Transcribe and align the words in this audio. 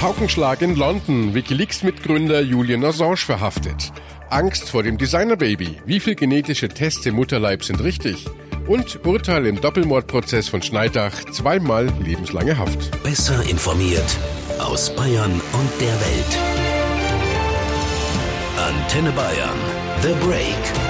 Paukenschlag 0.00 0.62
in 0.62 0.76
London. 0.76 1.34
Wikileaks-Mitgründer 1.34 2.40
Julian 2.40 2.82
Assange 2.86 3.18
verhaftet. 3.18 3.92
Angst 4.30 4.70
vor 4.70 4.82
dem 4.82 4.96
Designerbaby. 4.96 5.76
Wie 5.84 6.00
viel 6.00 6.14
genetische 6.14 6.70
Tests 6.70 7.04
im 7.04 7.16
Mutterleib 7.16 7.62
sind 7.62 7.82
richtig? 7.82 8.24
Und 8.66 9.04
Urteil 9.04 9.44
im 9.44 9.60
Doppelmordprozess 9.60 10.48
von 10.48 10.62
Schneidach. 10.62 11.22
Zweimal 11.32 11.92
lebenslange 12.02 12.56
Haft. 12.56 13.02
Besser 13.02 13.46
informiert 13.46 14.16
aus 14.58 14.88
Bayern 14.96 15.32
und 15.32 15.70
der 15.82 15.94
Welt. 16.00 16.38
Antenne 18.56 19.12
Bayern. 19.12 19.58
The 20.00 20.14
Break. 20.26 20.89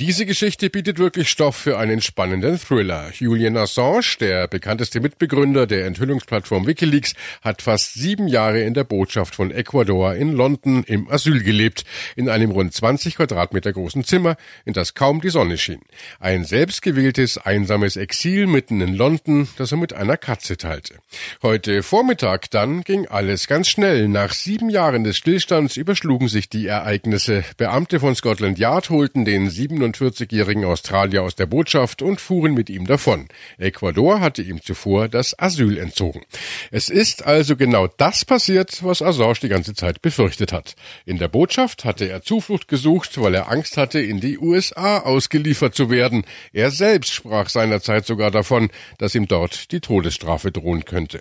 Diese 0.00 0.24
Geschichte 0.24 0.70
bietet 0.70 0.98
wirklich 0.98 1.28
Stoff 1.28 1.56
für 1.56 1.76
einen 1.76 2.00
spannenden 2.00 2.58
Thriller. 2.58 3.10
Julian 3.12 3.58
Assange, 3.58 4.16
der 4.18 4.48
bekannteste 4.48 4.98
Mitbegründer 4.98 5.66
der 5.66 5.84
Enthüllungsplattform 5.84 6.66
Wikileaks, 6.66 7.12
hat 7.42 7.60
fast 7.60 7.92
sieben 7.92 8.26
Jahre 8.26 8.62
in 8.62 8.72
der 8.72 8.84
Botschaft 8.84 9.34
von 9.34 9.50
Ecuador 9.50 10.14
in 10.14 10.32
London 10.32 10.84
im 10.84 11.10
Asyl 11.10 11.42
gelebt, 11.42 11.84
in 12.16 12.30
einem 12.30 12.50
rund 12.50 12.72
20 12.72 13.16
Quadratmeter 13.16 13.74
großen 13.74 14.02
Zimmer, 14.04 14.36
in 14.64 14.72
das 14.72 14.94
kaum 14.94 15.20
die 15.20 15.28
Sonne 15.28 15.58
schien. 15.58 15.82
Ein 16.18 16.44
selbstgewähltes, 16.44 17.36
einsames 17.36 17.98
Exil 17.98 18.46
mitten 18.46 18.80
in 18.80 18.94
London, 18.94 19.48
das 19.58 19.70
er 19.70 19.76
mit 19.76 19.92
einer 19.92 20.16
Katze 20.16 20.56
teilte. 20.56 20.94
Heute 21.42 21.82
Vormittag 21.82 22.50
dann 22.50 22.84
ging 22.84 23.06
alles 23.06 23.46
ganz 23.48 23.68
schnell. 23.68 24.08
Nach 24.08 24.32
sieben 24.32 24.70
Jahren 24.70 25.04
des 25.04 25.18
Stillstands 25.18 25.76
überschlugen 25.76 26.28
sich 26.28 26.48
die 26.48 26.68
Ereignisse. 26.68 27.44
Beamte 27.58 28.00
von 28.00 28.14
Scotland 28.14 28.58
Yard 28.58 28.88
holten 28.88 29.26
den 29.26 29.50
47-jährigen 29.92 30.64
Australier 30.64 31.22
aus 31.22 31.34
der 31.34 31.46
Botschaft 31.46 32.02
und 32.02 32.20
fuhren 32.20 32.54
mit 32.54 32.70
ihm 32.70 32.86
davon. 32.86 33.28
Ecuador 33.58 34.20
hatte 34.20 34.42
ihm 34.42 34.62
zuvor 34.62 35.08
das 35.08 35.38
Asyl 35.38 35.78
entzogen. 35.78 36.22
Es 36.70 36.88
ist 36.88 37.26
also 37.26 37.56
genau 37.56 37.86
das 37.86 38.24
passiert, 38.24 38.82
was 38.82 39.02
Assange 39.02 39.40
die 39.42 39.48
ganze 39.48 39.74
Zeit 39.74 40.02
befürchtet 40.02 40.52
hat. 40.52 40.74
In 41.06 41.18
der 41.18 41.28
Botschaft 41.28 41.84
hatte 41.84 42.06
er 42.06 42.22
Zuflucht 42.22 42.68
gesucht, 42.68 43.20
weil 43.20 43.34
er 43.34 43.50
Angst 43.50 43.76
hatte, 43.76 44.00
in 44.00 44.20
die 44.20 44.38
USA 44.38 44.98
ausgeliefert 44.98 45.74
zu 45.74 45.90
werden. 45.90 46.24
Er 46.52 46.70
selbst 46.70 47.12
sprach 47.12 47.48
seinerzeit 47.48 48.06
sogar 48.06 48.30
davon, 48.30 48.70
dass 48.98 49.14
ihm 49.14 49.26
dort 49.26 49.72
die 49.72 49.80
Todesstrafe 49.80 50.52
drohen 50.52 50.84
könnte. 50.84 51.20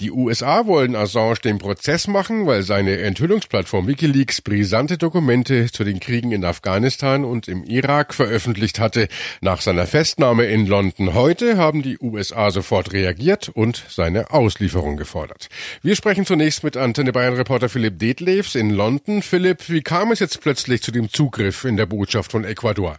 Die 0.00 0.10
USA 0.10 0.66
wollen 0.66 0.96
Assange 0.96 1.36
den 1.44 1.58
Prozess 1.58 2.08
machen, 2.08 2.46
weil 2.46 2.62
seine 2.62 2.98
Enthüllungsplattform 2.98 3.86
Wikileaks 3.86 4.40
brisante 4.40 4.98
Dokumente 4.98 5.70
zu 5.70 5.84
den 5.84 6.00
Kriegen 6.00 6.32
in 6.32 6.44
Afghanistan 6.44 7.24
und 7.24 7.46
im 7.46 7.62
Irak 7.64 8.01
Irak 8.02 8.14
veröffentlicht 8.14 8.80
hatte, 8.80 9.06
nach 9.40 9.60
seiner 9.60 9.86
Festnahme 9.86 10.46
in 10.46 10.66
London. 10.66 11.14
Heute 11.14 11.56
haben 11.56 11.82
die 11.82 11.98
USA 12.00 12.50
sofort 12.50 12.92
reagiert 12.92 13.48
und 13.48 13.84
seine 13.88 14.32
Auslieferung 14.32 14.96
gefordert. 14.96 15.48
Wir 15.82 15.94
sprechen 15.94 16.26
zunächst 16.26 16.64
mit 16.64 16.76
Antenne 16.76 17.12
Bayern 17.12 17.34
Reporter 17.34 17.68
Philipp 17.68 18.00
Detlefs 18.00 18.56
in 18.56 18.70
London. 18.70 19.22
Philipp, 19.22 19.68
wie 19.68 19.82
kam 19.82 20.10
es 20.10 20.18
jetzt 20.18 20.40
plötzlich 20.40 20.82
zu 20.82 20.90
dem 20.90 21.12
Zugriff 21.12 21.64
in 21.64 21.76
der 21.76 21.86
Botschaft 21.86 22.32
von 22.32 22.42
Ecuador? 22.44 22.98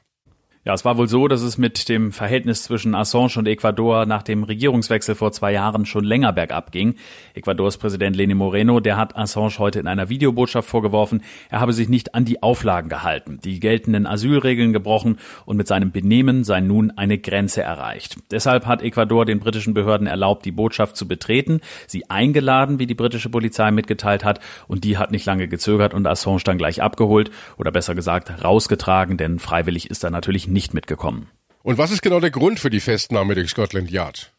Ja, 0.65 0.73
es 0.73 0.85
war 0.85 0.97
wohl 0.97 1.09
so, 1.09 1.27
dass 1.27 1.41
es 1.41 1.57
mit 1.57 1.89
dem 1.89 2.13
Verhältnis 2.13 2.63
zwischen 2.63 2.95
Assange 2.95 3.33
und 3.35 3.49
Ecuador 3.49 4.05
nach 4.05 4.23
dem 4.23 4.43
Regierungswechsel 4.43 5.13
vor 5.13 5.33
zwei 5.33 5.51
Jahren 5.51 5.85
schon 5.85 6.05
länger 6.05 6.31
bergab 6.31 6.71
ging. 6.71 6.95
Ecuadors 7.33 7.77
Präsident 7.77 8.15
Lenin 8.15 8.37
Moreno, 8.37 8.79
der 8.79 8.95
hat 8.95 9.17
Assange 9.17 9.59
heute 9.59 9.81
in 9.81 9.87
einer 9.87 10.07
Videobotschaft 10.07 10.69
vorgeworfen, 10.69 11.21
er 11.49 11.59
habe 11.59 11.73
sich 11.73 11.89
nicht 11.89 12.15
an 12.15 12.23
die 12.23 12.41
Auflagen 12.41 12.87
gehalten, 12.87 13.41
die 13.43 13.59
geltenden 13.59 14.07
Asylregeln 14.07 14.71
gebrochen 14.71 15.17
und 15.45 15.57
mit 15.57 15.67
seinem 15.67 15.91
Benehmen 15.91 16.45
sei 16.45 16.61
nun 16.61 16.91
eine 16.91 17.17
Grenze 17.17 17.61
erreicht. 17.61 18.15
Deshalb 18.31 18.65
hat 18.65 18.81
Ecuador 18.81 19.25
den 19.25 19.41
britischen 19.41 19.73
Behörden 19.73 20.07
erlaubt, 20.07 20.45
die 20.45 20.53
Botschaft 20.53 20.95
zu 20.95 21.09
betreten, 21.09 21.59
sie 21.87 22.09
eingeladen, 22.09 22.79
wie 22.79 22.87
die 22.87 22.95
britische 22.95 23.29
Polizei 23.29 23.69
mitgeteilt 23.71 24.23
hat, 24.23 24.39
und 24.69 24.85
die 24.85 24.97
hat 24.97 25.11
nicht 25.11 25.25
lange 25.25 25.49
gezögert 25.49 25.93
und 25.93 26.07
Assange 26.07 26.43
dann 26.45 26.57
gleich 26.57 26.81
abgeholt 26.81 27.31
oder 27.57 27.71
besser 27.71 27.95
gesagt 27.95 28.45
rausgetragen, 28.45 29.17
denn 29.17 29.39
freiwillig 29.39 29.89
ist 29.89 30.05
er 30.05 30.09
natürlich 30.09 30.52
nicht 30.53 30.73
mitgekommen. 30.73 31.29
Und 31.63 31.77
was 31.77 31.91
ist 31.91 32.01
genau 32.01 32.19
der 32.19 32.31
Grund 32.31 32.59
für 32.59 32.69
die 32.69 32.79
Festnahme 32.79 33.35
durch 33.35 33.49
Scotland 33.49 33.91
Yard? 33.91 34.32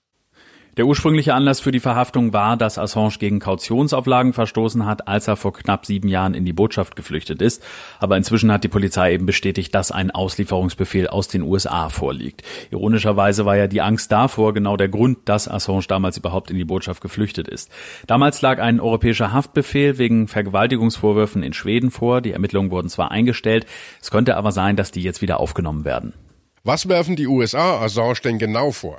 Der 0.76 0.86
ursprüngliche 0.86 1.34
Anlass 1.34 1.60
für 1.60 1.70
die 1.70 1.78
Verhaftung 1.78 2.32
war, 2.32 2.56
dass 2.56 2.78
Assange 2.78 3.14
gegen 3.20 3.38
Kautionsauflagen 3.38 4.32
verstoßen 4.32 4.84
hat, 4.84 5.06
als 5.06 5.28
er 5.28 5.36
vor 5.36 5.52
knapp 5.52 5.86
sieben 5.86 6.08
Jahren 6.08 6.34
in 6.34 6.44
die 6.44 6.52
Botschaft 6.52 6.96
geflüchtet 6.96 7.40
ist. 7.40 7.62
Aber 8.00 8.16
inzwischen 8.16 8.50
hat 8.50 8.64
die 8.64 8.68
Polizei 8.68 9.12
eben 9.12 9.24
bestätigt, 9.24 9.72
dass 9.72 9.92
ein 9.92 10.10
Auslieferungsbefehl 10.10 11.06
aus 11.06 11.28
den 11.28 11.42
USA 11.42 11.90
vorliegt. 11.90 12.42
Ironischerweise 12.72 13.46
war 13.46 13.56
ja 13.56 13.68
die 13.68 13.82
Angst 13.82 14.10
davor 14.10 14.52
genau 14.52 14.76
der 14.76 14.88
Grund, 14.88 15.18
dass 15.26 15.48
Assange 15.48 15.84
damals 15.86 16.16
überhaupt 16.16 16.50
in 16.50 16.58
die 16.58 16.64
Botschaft 16.64 17.00
geflüchtet 17.00 17.46
ist. 17.46 17.70
Damals 18.08 18.42
lag 18.42 18.58
ein 18.60 18.80
europäischer 18.80 19.32
Haftbefehl 19.32 19.98
wegen 19.98 20.26
Vergewaltigungsvorwürfen 20.26 21.44
in 21.44 21.52
Schweden 21.52 21.92
vor. 21.92 22.20
Die 22.20 22.32
Ermittlungen 22.32 22.72
wurden 22.72 22.88
zwar 22.88 23.12
eingestellt, 23.12 23.64
es 24.02 24.10
könnte 24.10 24.36
aber 24.36 24.50
sein, 24.50 24.74
dass 24.74 24.90
die 24.90 25.02
jetzt 25.02 25.22
wieder 25.22 25.38
aufgenommen 25.38 25.84
werden. 25.84 26.14
Was 26.64 26.88
werfen 26.88 27.14
die 27.14 27.28
USA 27.28 27.80
Assange 27.80 28.20
denn 28.24 28.40
genau 28.40 28.72
vor? 28.72 28.98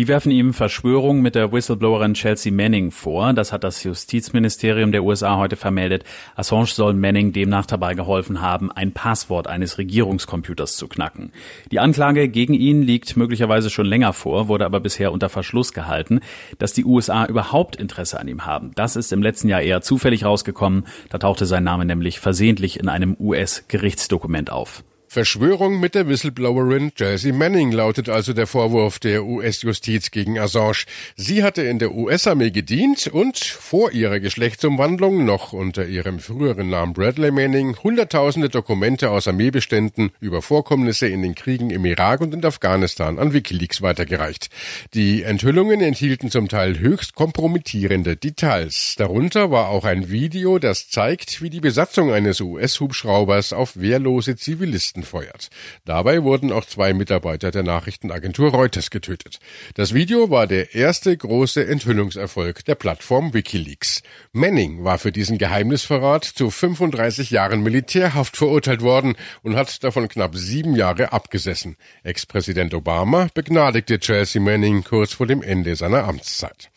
Die 0.00 0.08
werfen 0.08 0.32
ihm 0.32 0.54
Verschwörung 0.54 1.20
mit 1.20 1.34
der 1.34 1.52
Whistleblowerin 1.52 2.14
Chelsea 2.14 2.50
Manning 2.50 2.90
vor. 2.90 3.34
Das 3.34 3.52
hat 3.52 3.64
das 3.64 3.84
Justizministerium 3.84 4.92
der 4.92 5.04
USA 5.04 5.36
heute 5.36 5.56
vermeldet. 5.56 6.04
Assange 6.34 6.68
soll 6.68 6.94
Manning 6.94 7.34
demnach 7.34 7.66
dabei 7.66 7.92
geholfen 7.92 8.40
haben, 8.40 8.72
ein 8.72 8.92
Passwort 8.92 9.46
eines 9.46 9.76
Regierungscomputers 9.76 10.76
zu 10.76 10.88
knacken. 10.88 11.32
Die 11.70 11.80
Anklage 11.80 12.30
gegen 12.30 12.54
ihn 12.54 12.80
liegt 12.80 13.18
möglicherweise 13.18 13.68
schon 13.68 13.84
länger 13.84 14.14
vor, 14.14 14.48
wurde 14.48 14.64
aber 14.64 14.80
bisher 14.80 15.12
unter 15.12 15.28
Verschluss 15.28 15.74
gehalten. 15.74 16.20
Dass 16.58 16.72
die 16.72 16.86
USA 16.86 17.26
überhaupt 17.26 17.76
Interesse 17.76 18.18
an 18.18 18.26
ihm 18.26 18.46
haben, 18.46 18.70
das 18.76 18.96
ist 18.96 19.12
im 19.12 19.22
letzten 19.22 19.48
Jahr 19.48 19.60
eher 19.60 19.82
zufällig 19.82 20.24
rausgekommen. 20.24 20.86
Da 21.10 21.18
tauchte 21.18 21.44
sein 21.44 21.64
Name 21.64 21.84
nämlich 21.84 22.20
versehentlich 22.20 22.80
in 22.80 22.88
einem 22.88 23.18
US-Gerichtsdokument 23.20 24.50
auf. 24.50 24.82
Verschwörung 25.12 25.80
mit 25.80 25.96
der 25.96 26.06
Whistleblowerin 26.06 26.94
Chelsea 26.94 27.32
Manning 27.32 27.72
lautet 27.72 28.08
also 28.08 28.32
der 28.32 28.46
Vorwurf 28.46 29.00
der 29.00 29.24
US-Justiz 29.24 30.12
gegen 30.12 30.38
Assange. 30.38 30.84
Sie 31.16 31.42
hatte 31.42 31.62
in 31.62 31.80
der 31.80 31.92
US-Armee 31.96 32.52
gedient 32.52 33.08
und 33.08 33.36
vor 33.36 33.90
ihrer 33.90 34.20
Geschlechtsumwandlung 34.20 35.24
noch 35.24 35.52
unter 35.52 35.84
ihrem 35.84 36.20
früheren 36.20 36.70
Namen 36.70 36.92
Bradley 36.92 37.32
Manning 37.32 37.76
hunderttausende 37.82 38.50
Dokumente 38.50 39.10
aus 39.10 39.26
Armeebeständen 39.26 40.12
über 40.20 40.42
Vorkommnisse 40.42 41.08
in 41.08 41.22
den 41.22 41.34
Kriegen 41.34 41.70
im 41.70 41.84
Irak 41.86 42.20
und 42.20 42.32
in 42.32 42.44
Afghanistan 42.44 43.18
an 43.18 43.32
Wikileaks 43.32 43.82
weitergereicht. 43.82 44.48
Die 44.94 45.24
Enthüllungen 45.24 45.80
enthielten 45.80 46.30
zum 46.30 46.46
Teil 46.46 46.78
höchst 46.78 47.16
kompromittierende 47.16 48.14
Details. 48.14 48.94
Darunter 48.96 49.50
war 49.50 49.70
auch 49.70 49.84
ein 49.84 50.08
Video, 50.08 50.60
das 50.60 50.88
zeigt, 50.88 51.42
wie 51.42 51.50
die 51.50 51.58
Besatzung 51.58 52.12
eines 52.12 52.40
US-Hubschraubers 52.40 53.52
auf 53.52 53.80
wehrlose 53.80 54.36
Zivilisten 54.36 54.99
Nachrichten 55.00 55.02
feuert. 55.02 55.48
Dabei 55.84 56.22
wurden 56.22 56.52
auch 56.52 56.64
zwei 56.64 56.92
Mitarbeiter 56.92 57.50
der 57.50 57.62
Nachrichtenagentur 57.62 58.50
Reuters 58.50 58.90
getötet. 58.90 59.38
Das 59.74 59.94
Video 59.94 60.30
war 60.30 60.46
der 60.46 60.74
erste 60.74 61.16
große 61.16 61.66
Enthüllungserfolg 61.66 62.64
der 62.64 62.74
Plattform 62.74 63.34
Wikileaks. 63.34 64.02
Manning 64.32 64.84
war 64.84 64.98
für 64.98 65.12
diesen 65.12 65.38
Geheimnisverrat 65.38 66.24
zu 66.24 66.50
35 66.50 67.30
Jahren 67.30 67.62
Militärhaft 67.62 68.36
verurteilt 68.36 68.82
worden 68.82 69.16
und 69.42 69.56
hat 69.56 69.82
davon 69.82 70.08
knapp 70.08 70.36
sieben 70.36 70.76
Jahre 70.76 71.12
abgesessen. 71.12 71.76
Ex-Präsident 72.02 72.74
Obama 72.74 73.28
begnadigte 73.34 73.98
Chelsea 73.98 74.40
Manning 74.40 74.84
kurz 74.84 75.12
vor 75.12 75.26
dem 75.26 75.42
Ende 75.42 75.76
seiner 75.76 76.04
Amtszeit. 76.04 76.70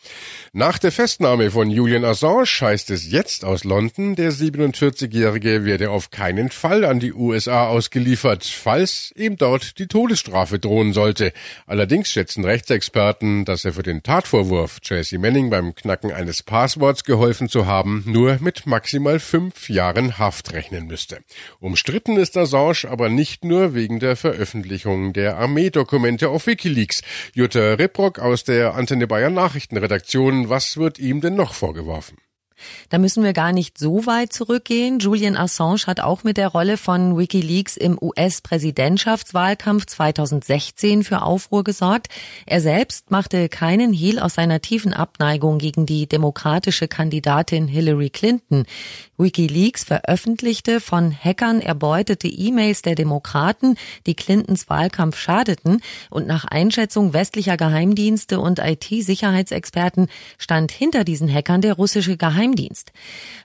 Nach 0.52 0.78
der 0.78 0.92
Festnahme 0.92 1.50
von 1.50 1.70
Julian 1.70 2.04
Assange 2.04 2.60
heißt 2.60 2.90
es 2.90 3.10
jetzt 3.10 3.44
aus 3.44 3.64
London, 3.64 4.14
der 4.14 4.32
47-Jährige 4.32 5.64
werde 5.64 5.90
auf 5.90 6.10
keinen 6.10 6.50
Fall 6.50 6.84
an 6.84 7.00
die 7.00 7.12
USA 7.12 7.68
ausgeliefert 7.68 8.13
geliefert, 8.14 8.44
falls 8.44 9.12
ihm 9.16 9.36
dort 9.36 9.78
die 9.80 9.88
Todesstrafe 9.88 10.60
drohen 10.60 10.92
sollte. 10.92 11.32
Allerdings 11.66 12.12
schätzen 12.12 12.44
Rechtsexperten, 12.44 13.44
dass 13.44 13.64
er 13.64 13.72
für 13.72 13.82
den 13.82 14.04
Tatvorwurf, 14.04 14.80
Chelsea 14.80 15.18
Manning 15.18 15.50
beim 15.50 15.74
Knacken 15.74 16.12
eines 16.12 16.44
Passworts 16.44 17.02
geholfen 17.02 17.48
zu 17.48 17.66
haben, 17.66 18.04
nur 18.06 18.38
mit 18.40 18.66
maximal 18.66 19.18
fünf 19.18 19.68
Jahren 19.68 20.16
Haft 20.16 20.52
rechnen 20.52 20.86
müsste. 20.86 21.18
Umstritten 21.58 22.16
ist 22.16 22.36
Assange 22.36 22.88
aber 22.88 23.08
nicht 23.08 23.44
nur 23.44 23.74
wegen 23.74 23.98
der 23.98 24.14
Veröffentlichung 24.14 25.12
der 25.12 25.36
Armeedokumente 25.36 26.28
auf 26.28 26.46
Wikileaks. 26.46 27.02
Jutta 27.34 27.74
Ripprock 27.74 28.20
aus 28.20 28.44
der 28.44 28.74
Antenne 28.74 29.08
Bayern 29.08 29.34
Nachrichtenredaktion, 29.34 30.48
was 30.48 30.76
wird 30.76 31.00
ihm 31.00 31.20
denn 31.20 31.34
noch 31.34 31.52
vorgeworfen? 31.52 32.16
Da 32.88 32.98
müssen 32.98 33.24
wir 33.24 33.32
gar 33.32 33.52
nicht 33.52 33.78
so 33.78 34.06
weit 34.06 34.32
zurückgehen. 34.32 34.98
Julian 34.98 35.36
Assange 35.36 35.86
hat 35.86 36.00
auch 36.00 36.24
mit 36.24 36.36
der 36.36 36.48
Rolle 36.48 36.76
von 36.76 37.18
Wikileaks 37.18 37.76
im 37.76 37.98
US-Präsidentschaftswahlkampf 38.00 39.86
2016 39.86 41.02
für 41.04 41.22
Aufruhr 41.22 41.64
gesorgt. 41.64 42.08
Er 42.46 42.60
selbst 42.60 43.10
machte 43.10 43.48
keinen 43.48 43.92
Hehl 43.92 44.18
aus 44.18 44.34
seiner 44.34 44.60
tiefen 44.60 44.94
Abneigung 44.94 45.58
gegen 45.58 45.86
die 45.86 46.06
demokratische 46.06 46.88
Kandidatin 46.88 47.66
Hillary 47.66 48.10
Clinton. 48.10 48.64
Wikileaks 49.18 49.84
veröffentlichte 49.84 50.80
von 50.80 51.12
Hackern 51.12 51.60
erbeutete 51.60 52.28
E-Mails 52.28 52.82
der 52.82 52.94
Demokraten, 52.94 53.76
die 54.06 54.14
Clintons 54.14 54.68
Wahlkampf 54.68 55.16
schadeten, 55.16 55.80
und 56.10 56.26
nach 56.26 56.44
Einschätzung 56.44 57.12
westlicher 57.12 57.56
Geheimdienste 57.56 58.40
und 58.40 58.58
IT-Sicherheitsexperten 58.58 60.08
stand 60.38 60.72
hinter 60.72 61.04
diesen 61.04 61.32
Hackern 61.32 61.60
der 61.60 61.74
russische 61.74 62.16
Geheimdienst. 62.16 62.43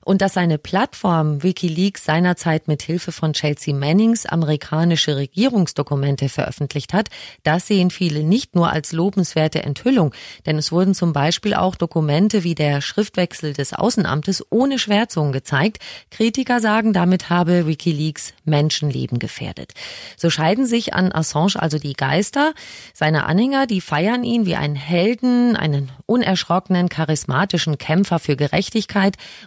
Und 0.03 0.21
dass 0.21 0.33
seine 0.33 0.57
Plattform 0.57 1.43
Wikileaks 1.43 2.03
seinerzeit 2.03 2.67
mit 2.67 2.81
Hilfe 2.81 3.11
von 3.11 3.33
Chelsea 3.33 3.73
Mannings 3.73 4.25
amerikanische 4.25 5.15
Regierungsdokumente 5.15 6.29
veröffentlicht 6.29 6.93
hat, 6.93 7.09
das 7.43 7.67
sehen 7.67 7.89
viele 7.89 8.23
nicht 8.23 8.55
nur 8.55 8.71
als 8.71 8.91
lobenswerte 8.91 9.63
Enthüllung, 9.63 10.13
denn 10.45 10.57
es 10.57 10.71
wurden 10.71 10.93
zum 10.93 11.13
Beispiel 11.13 11.53
auch 11.53 11.75
Dokumente 11.75 12.43
wie 12.43 12.55
der 12.55 12.81
Schriftwechsel 12.81 13.53
des 13.53 13.73
Außenamtes 13.73 14.45
ohne 14.49 14.79
Schwärzungen 14.79 15.31
gezeigt. 15.31 15.77
Kritiker 16.11 16.59
sagen, 16.59 16.93
damit 16.93 17.29
habe 17.29 17.65
Wikileaks 17.65 18.33
Menschenleben 18.43 19.19
gefährdet. 19.19 19.73
So 20.17 20.29
scheiden 20.29 20.65
sich 20.65 20.93
an 20.93 21.11
Assange 21.11 21.55
also 21.55 21.79
die 21.79 21.93
Geister. 21.93 22.53
Seine 22.93 23.25
Anhänger, 23.25 23.65
die 23.67 23.81
feiern 23.81 24.23
ihn 24.23 24.45
wie 24.45 24.55
einen 24.55 24.75
Helden, 24.75 25.55
einen 25.55 25.91
unerschrockenen, 26.05 26.89
charismatischen 26.89 27.77
Kämpfer 27.77 28.19
für 28.19 28.35
Gerechtigkeit 28.35 28.88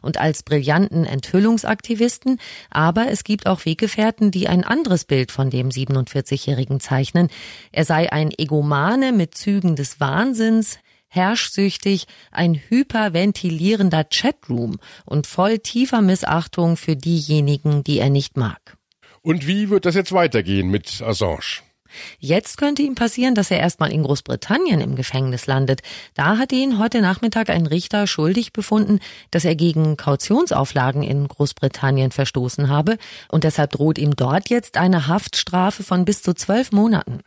und 0.02 0.18
als 0.18 0.42
brillanten 0.42 1.04
Enthüllungsaktivisten. 1.04 2.38
Aber 2.70 3.10
es 3.10 3.24
gibt 3.24 3.46
auch 3.46 3.64
Weggefährten, 3.64 4.30
die 4.30 4.48
ein 4.48 4.64
anderes 4.64 5.04
Bild 5.04 5.32
von 5.32 5.50
dem 5.50 5.70
47-Jährigen 5.70 6.80
zeichnen. 6.80 7.28
Er 7.72 7.84
sei 7.84 8.12
ein 8.12 8.30
Egomane 8.36 9.12
mit 9.12 9.34
Zügen 9.34 9.76
des 9.76 10.00
Wahnsinns, 10.00 10.78
herrschsüchtig, 11.08 12.06
ein 12.30 12.60
hyperventilierender 12.68 14.04
Chatroom 14.04 14.78
und 15.04 15.26
voll 15.26 15.58
tiefer 15.58 16.00
Missachtung 16.00 16.76
für 16.76 16.96
diejenigen, 16.96 17.84
die 17.84 17.98
er 17.98 18.10
nicht 18.10 18.36
mag. 18.36 18.78
Und 19.20 19.46
wie 19.46 19.70
wird 19.70 19.86
das 19.86 19.94
jetzt 19.94 20.12
weitergehen 20.12 20.68
mit 20.68 21.02
Assange? 21.02 21.62
Jetzt 22.18 22.58
könnte 22.58 22.82
ihm 22.82 22.94
passieren, 22.94 23.34
dass 23.34 23.50
er 23.50 23.60
erstmal 23.60 23.92
in 23.92 24.02
Großbritannien 24.02 24.80
im 24.80 24.96
Gefängnis 24.96 25.46
landet. 25.46 25.82
Da 26.14 26.38
hat 26.38 26.52
ihn 26.52 26.78
heute 26.78 27.00
Nachmittag 27.00 27.50
ein 27.50 27.66
Richter 27.66 28.06
schuldig 28.06 28.52
befunden, 28.52 29.00
dass 29.30 29.44
er 29.44 29.54
gegen 29.54 29.96
Kautionsauflagen 29.96 31.02
in 31.02 31.28
Großbritannien 31.28 32.10
verstoßen 32.10 32.68
habe 32.68 32.98
und 33.28 33.44
deshalb 33.44 33.72
droht 33.72 33.98
ihm 33.98 34.16
dort 34.16 34.48
jetzt 34.48 34.76
eine 34.76 35.06
Haftstrafe 35.06 35.82
von 35.82 36.04
bis 36.04 36.22
zu 36.22 36.34
zwölf 36.34 36.72
Monaten. 36.72 37.20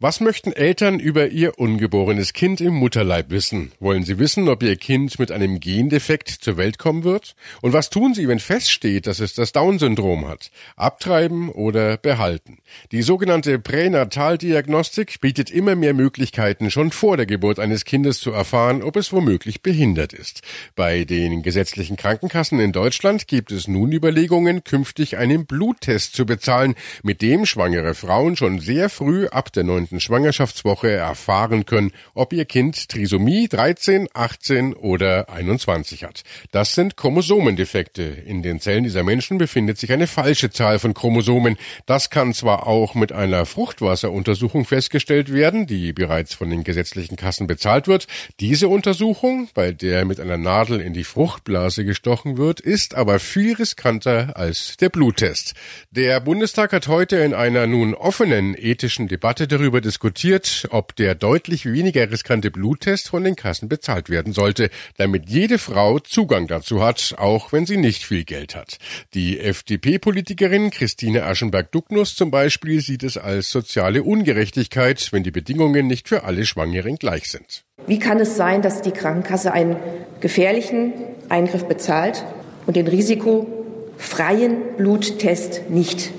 Was 0.00 0.20
möchten 0.20 0.52
Eltern 0.52 1.00
über 1.00 1.26
ihr 1.26 1.58
ungeborenes 1.58 2.32
Kind 2.32 2.60
im 2.60 2.72
Mutterleib 2.72 3.30
wissen? 3.30 3.72
Wollen 3.80 4.04
sie 4.04 4.20
wissen, 4.20 4.48
ob 4.48 4.62
ihr 4.62 4.76
Kind 4.76 5.18
mit 5.18 5.32
einem 5.32 5.58
Gendefekt 5.58 6.28
zur 6.28 6.56
Welt 6.56 6.78
kommen 6.78 7.02
wird? 7.02 7.34
Und 7.62 7.72
was 7.72 7.90
tun 7.90 8.14
sie, 8.14 8.28
wenn 8.28 8.38
feststeht, 8.38 9.08
dass 9.08 9.18
es 9.18 9.34
das 9.34 9.50
Down-Syndrom 9.50 10.28
hat? 10.28 10.52
Abtreiben 10.76 11.48
oder 11.48 11.96
behalten? 11.96 12.58
Die 12.92 13.02
sogenannte 13.02 13.58
Pränataldiagnostik 13.58 15.20
bietet 15.20 15.50
immer 15.50 15.74
mehr 15.74 15.94
Möglichkeiten, 15.94 16.70
schon 16.70 16.92
vor 16.92 17.16
der 17.16 17.26
Geburt 17.26 17.58
eines 17.58 17.84
Kindes 17.84 18.20
zu 18.20 18.30
erfahren, 18.30 18.84
ob 18.84 18.94
es 18.94 19.12
womöglich 19.12 19.62
behindert 19.62 20.12
ist. 20.12 20.42
Bei 20.76 21.02
den 21.02 21.42
gesetzlichen 21.42 21.96
Krankenkassen 21.96 22.60
in 22.60 22.70
Deutschland 22.70 23.26
gibt 23.26 23.50
es 23.50 23.66
nun 23.66 23.90
Überlegungen, 23.90 24.62
künftig 24.62 25.16
einen 25.16 25.44
Bluttest 25.44 26.14
zu 26.14 26.24
bezahlen, 26.24 26.76
mit 27.02 27.20
dem 27.20 27.46
schwangere 27.46 27.94
Frauen 27.94 28.36
schon 28.36 28.60
sehr 28.60 28.90
früh 28.90 29.26
ab 29.26 29.52
der 29.52 29.64
9 29.64 29.87
neunten 29.88 30.00
Schwangerschaftswoche 30.00 30.90
erfahren 30.90 31.64
können, 31.64 31.92
ob 32.14 32.32
ihr 32.32 32.44
Kind 32.44 32.88
Trisomie 32.88 33.48
13, 33.48 34.08
18 34.12 34.74
oder 34.74 35.30
21 35.30 36.04
hat. 36.04 36.22
Das 36.50 36.74
sind 36.74 36.96
Chromosomendefekte. 36.96 38.02
In 38.02 38.42
den 38.42 38.60
Zellen 38.60 38.84
dieser 38.84 39.02
Menschen 39.02 39.38
befindet 39.38 39.78
sich 39.78 39.90
eine 39.92 40.06
falsche 40.06 40.50
Zahl 40.50 40.78
von 40.78 40.92
Chromosomen. 40.92 41.56
Das 41.86 42.10
kann 42.10 42.34
zwar 42.34 42.66
auch 42.66 42.94
mit 42.94 43.12
einer 43.12 43.46
Fruchtwasseruntersuchung 43.46 44.66
festgestellt 44.66 45.32
werden, 45.32 45.66
die 45.66 45.92
bereits 45.92 46.34
von 46.34 46.50
den 46.50 46.64
gesetzlichen 46.64 47.16
Kassen 47.16 47.46
bezahlt 47.46 47.88
wird. 47.88 48.06
Diese 48.40 48.68
Untersuchung, 48.68 49.48
bei 49.54 49.72
der 49.72 50.04
mit 50.04 50.20
einer 50.20 50.36
Nadel 50.36 50.80
in 50.80 50.92
die 50.92 51.04
Fruchtblase 51.04 51.84
gestochen 51.84 52.36
wird, 52.36 52.60
ist 52.60 52.94
aber 52.94 53.18
viel 53.18 53.54
riskanter 53.54 54.36
als 54.36 54.76
der 54.76 54.90
Bluttest. 54.90 55.54
Der 55.90 56.20
Bundestag 56.20 56.72
hat 56.72 56.88
heute 56.88 57.16
in 57.16 57.32
einer 57.32 57.66
nun 57.66 57.94
offenen 57.94 58.54
ethischen 58.54 59.08
Debatte 59.08 59.48
darüber 59.48 59.77
darüber 59.78 59.80
diskutiert, 59.80 60.66
ob 60.70 60.96
der 60.96 61.14
deutlich 61.14 61.64
weniger 61.66 62.10
riskante 62.10 62.50
Bluttest 62.50 63.08
von 63.08 63.24
den 63.24 63.36
Kassen 63.36 63.68
bezahlt 63.68 64.10
werden 64.10 64.32
sollte, 64.32 64.70
damit 64.96 65.28
jede 65.28 65.58
Frau 65.58 65.98
Zugang 65.98 66.46
dazu 66.46 66.82
hat, 66.82 67.14
auch 67.18 67.52
wenn 67.52 67.66
sie 67.66 67.76
nicht 67.76 68.04
viel 68.04 68.24
Geld 68.24 68.54
hat. 68.54 68.78
Die 69.14 69.38
FDP-Politikerin 69.38 70.70
Christine 70.70 71.24
Aschenberg-Ducknuss 71.24 72.16
zum 72.16 72.30
Beispiel 72.30 72.80
sieht 72.80 73.02
es 73.02 73.16
als 73.16 73.50
soziale 73.50 74.02
Ungerechtigkeit, 74.02 75.08
wenn 75.12 75.22
die 75.22 75.30
Bedingungen 75.30 75.86
nicht 75.86 76.08
für 76.08 76.24
alle 76.24 76.44
Schwangeren 76.44 76.96
gleich 76.96 77.30
sind. 77.30 77.64
Wie 77.86 77.98
kann 77.98 78.18
es 78.18 78.36
sein, 78.36 78.62
dass 78.62 78.82
die 78.82 78.90
Krankenkasse 78.90 79.52
einen 79.52 79.76
gefährlichen 80.20 80.92
Eingriff 81.28 81.64
bezahlt 81.64 82.24
und 82.66 82.76
den 82.76 82.88
risikofreien 82.88 84.76
Bluttest 84.76 85.70
nicht? 85.70 86.10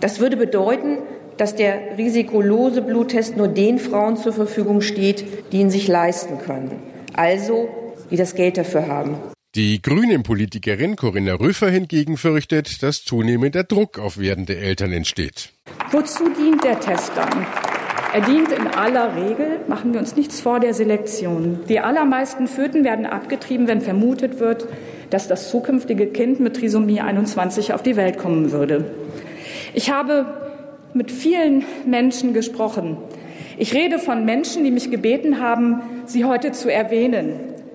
Das 0.00 0.20
würde 0.20 0.36
bedeuten, 0.36 0.98
dass 1.38 1.54
der 1.54 1.96
risikolose 1.96 2.82
Bluttest 2.82 3.36
nur 3.36 3.48
den 3.48 3.78
Frauen 3.78 4.16
zur 4.16 4.32
Verfügung 4.32 4.82
steht, 4.82 5.24
die 5.52 5.60
ihn 5.60 5.70
sich 5.70 5.88
leisten 5.88 6.38
können. 6.38 6.72
Also, 7.14 7.68
die 8.10 8.16
das 8.16 8.34
Geld 8.34 8.58
dafür 8.58 8.86
haben. 8.86 9.16
Die 9.54 9.80
Grünen-Politikerin 9.80 10.96
Corinna 10.96 11.34
Rüffer 11.34 11.70
hingegen 11.70 12.16
fürchtet, 12.18 12.82
dass 12.82 13.04
zunehmender 13.04 13.64
Druck 13.64 13.98
auf 13.98 14.18
werdende 14.18 14.56
Eltern 14.56 14.92
entsteht. 14.92 15.52
Wozu 15.90 16.28
dient 16.28 16.62
der 16.64 16.78
Test 16.78 17.12
dann? 17.16 17.46
Er 18.12 18.20
dient 18.22 18.52
in 18.52 18.66
aller 18.66 19.16
Regel, 19.16 19.60
machen 19.66 19.92
wir 19.92 20.00
uns 20.00 20.16
nichts 20.16 20.40
vor, 20.40 20.60
der 20.60 20.74
Selektion. 20.74 21.60
Die 21.68 21.80
allermeisten 21.80 22.46
Föten 22.46 22.84
werden 22.84 23.06
abgetrieben, 23.06 23.68
wenn 23.68 23.80
vermutet 23.80 24.38
wird, 24.38 24.66
dass 25.10 25.28
das 25.28 25.50
zukünftige 25.50 26.06
Kind 26.06 26.40
mit 26.40 26.56
Trisomie 26.56 27.00
21 27.00 27.72
auf 27.72 27.82
die 27.82 27.96
Welt 27.96 28.18
kommen 28.18 28.52
würde. 28.52 28.90
Ich 29.74 29.90
habe 29.90 30.47
mit 30.94 31.10
vielen 31.10 31.64
Menschen 31.86 32.32
gesprochen. 32.32 32.96
Ich 33.56 33.74
rede 33.74 33.98
von 33.98 34.24
Menschen, 34.24 34.64
die 34.64 34.70
mich 34.70 34.90
gebeten 34.90 35.40
haben, 35.40 35.82
sie 36.06 36.24
heute 36.24 36.52
zu 36.52 36.72
erwähnen, 36.72 37.32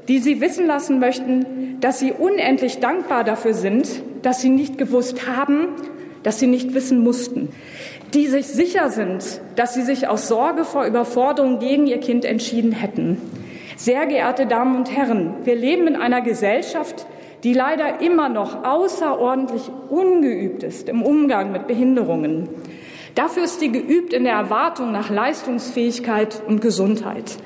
die 0.07 0.19
sie 0.19 0.41
wissen 0.41 0.65
lassen 0.65 0.99
möchten, 0.99 1.77
dass 1.81 1.99
sie 1.99 2.11
unendlich 2.11 2.79
dankbar 2.79 3.23
dafür 3.23 3.53
sind, 3.53 3.87
dass 4.21 4.41
sie 4.41 4.49
nicht 4.49 4.77
gewusst 4.77 5.27
haben, 5.27 5.67
dass 6.23 6.39
sie 6.39 6.47
nicht 6.47 6.73
wissen 6.73 7.03
mussten, 7.03 7.49
die 8.13 8.27
sich 8.27 8.47
sicher 8.47 8.89
sind, 8.89 9.41
dass 9.55 9.73
sie 9.73 9.81
sich 9.81 10.07
aus 10.07 10.27
Sorge 10.27 10.63
vor 10.63 10.85
Überforderung 10.85 11.59
gegen 11.59 11.87
ihr 11.87 11.99
Kind 11.99 12.25
entschieden 12.25 12.71
hätten. 12.71 13.17
Sehr 13.75 14.05
geehrte 14.05 14.45
Damen 14.45 14.77
und 14.77 14.95
Herren, 14.95 15.33
wir 15.43 15.55
leben 15.55 15.87
in 15.87 15.95
einer 15.95 16.21
Gesellschaft, 16.21 17.05
die 17.43 17.53
leider 17.53 17.99
immer 17.99 18.29
noch 18.29 18.63
außerordentlich 18.63 19.69
ungeübt 19.89 20.63
ist 20.63 20.87
im 20.87 21.01
Umgang 21.01 21.51
mit 21.51 21.67
Behinderungen. 21.67 22.47
Dafür 23.15 23.43
ist 23.43 23.59
sie 23.59 23.71
geübt 23.71 24.11
in 24.11 24.23
der 24.23 24.33
Erwartung 24.33 24.91
nach 24.91 25.09
Leistungsfähigkeit 25.09 26.41
und 26.47 26.61
Gesundheit. 26.61 27.37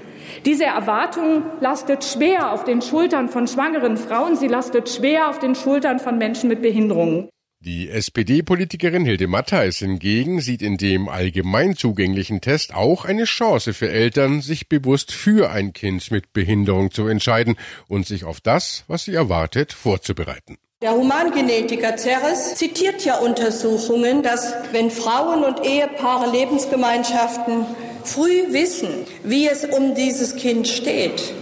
Diese 0.46 0.66
Erwartung 0.66 1.44
lastet 1.60 2.06
schwer 2.06 2.54
auf 2.54 2.64
den 2.64 2.82
Schultern 2.82 3.28
von 3.28 3.48
schwangeren 3.48 3.98
Frauen, 3.98 4.36
sie 4.36 4.48
lastet 4.48 4.90
schwer 4.90 5.30
auf 5.30 5.40
den 5.40 5.56
Schultern 5.56 6.00
von 6.00 6.18
Menschen 6.18 6.48
mit 6.48 6.62
Behinderungen. 6.62 7.30
Die 7.60 7.90
SPD-Politikerin 7.90 9.04
Hilde 9.04 9.28
Mattheis 9.28 9.80
hingegen 9.80 10.42
sieht 10.42 10.62
in 10.62 10.78
dem 10.78 11.10
allgemein 11.10 11.76
zugänglichen 11.76 12.40
Test 12.40 12.74
auch 12.74 13.04
eine 13.04 13.24
Chance 13.24 13.74
für 13.74 13.90
Eltern, 13.90 14.42
sich 14.42 14.70
bewusst 14.70 15.12
für 15.12 15.50
ein 15.50 15.74
Kind 15.74 16.12
mit 16.12 16.34
Behinderung 16.34 16.92
zu 16.92 17.08
entscheiden 17.08 17.58
und 17.88 18.06
sich 18.06 18.26
auf 18.26 18.42
das, 18.42 18.86
was 18.88 19.06
sie 19.06 19.16
erwartet, 19.16 19.74
vorzubereiten. 19.74 20.58
Der 20.84 20.93
Humangenetiker 20.93 21.98
Ceres 21.98 22.53
zitiert 22.53 23.03
ja 23.03 23.17
Untersuchungen, 23.17 24.22
dass 24.22 24.53
wenn 24.74 24.91
Frauen 24.91 25.43
und 25.43 25.65
Ehepaare 25.65 26.29
Lebensgemeinschaften 26.29 27.65
früh 28.03 28.53
wissen, 28.53 29.07
wie 29.24 29.48
es 29.48 29.65
um 29.65 29.96
dieses 29.96 30.36
Kind 30.36 30.67
steht, 30.67 31.34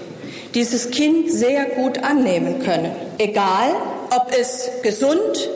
dieses 0.54 0.90
Kind 0.90 1.30
sehr 1.30 1.66
gut 1.66 2.02
annehmen 2.02 2.64
können. 2.64 2.96
Egal, 3.18 3.76
ob 4.10 4.32
es 4.32 4.70
gesund 4.84 5.50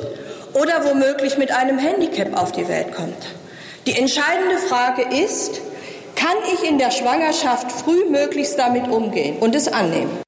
oder 0.55 0.83
womöglich 0.83 1.37
mit 1.37 1.51
einem 1.51 1.79
Handicap 1.79 2.37
auf 2.37 2.51
die 2.51 2.67
Welt 2.67 2.91
kommt. 2.93 3.27
Die 3.87 3.97
entscheidende 3.97 4.57
Frage 4.57 5.03
ist, 5.23 5.61
kann 6.17 6.35
ich 6.53 6.69
in 6.69 6.79
der 6.79 6.91
Schwangerschaft 6.91 7.71
frühmöglichst 7.71 8.59
damit 8.59 8.89
umgehen 8.89 9.37
und 9.39 9.55
es 9.55 9.69
annehmen? 9.69 10.19